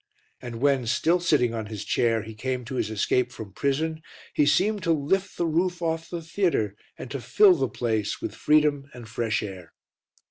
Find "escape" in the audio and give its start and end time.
2.89-3.31